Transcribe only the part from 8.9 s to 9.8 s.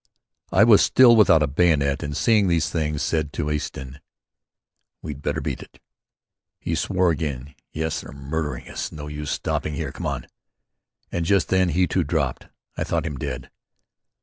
No use stopping